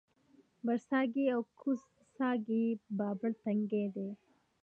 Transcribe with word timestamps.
برڅاګی 0.65 1.25
او 1.35 1.41
کوز 1.59 1.81
څاګی 2.15 2.63
بابړ 2.97 3.31
تنګی 3.43 3.85
دی 3.95 4.09